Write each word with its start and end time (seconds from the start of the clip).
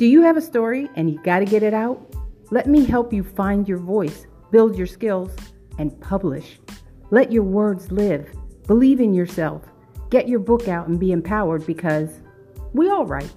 Do 0.00 0.06
you 0.06 0.22
have 0.22 0.38
a 0.38 0.40
story 0.40 0.88
and 0.96 1.10
you 1.10 1.20
got 1.24 1.40
to 1.40 1.44
get 1.44 1.62
it 1.62 1.74
out? 1.74 2.00
Let 2.50 2.66
me 2.66 2.86
help 2.86 3.12
you 3.12 3.22
find 3.22 3.68
your 3.68 3.76
voice, 3.76 4.26
build 4.50 4.74
your 4.74 4.86
skills, 4.86 5.30
and 5.78 6.00
publish. 6.00 6.58
Let 7.10 7.30
your 7.30 7.42
words 7.42 7.92
live. 7.92 8.32
Believe 8.66 9.00
in 9.00 9.12
yourself. 9.12 9.62
Get 10.08 10.26
your 10.26 10.38
book 10.38 10.68
out 10.68 10.88
and 10.88 10.98
be 10.98 11.12
empowered 11.12 11.66
because 11.66 12.22
we 12.72 12.88
all 12.88 13.04
write. 13.04 13.30